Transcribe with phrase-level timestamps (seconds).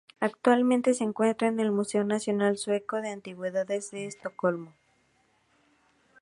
[0.19, 4.73] Actualmente se encuentra en el museo nacional sueco de antigüedades de Estocolmo.